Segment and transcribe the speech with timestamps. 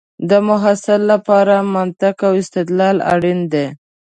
[0.29, 3.67] د محصل لپاره منطق او استدلال اړین دی.